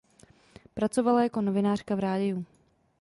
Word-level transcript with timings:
Pracovala 0.73 1.23
jako 1.23 1.41
novinářka 1.41 1.95
v 1.95 1.99
rádiu. 1.99 2.45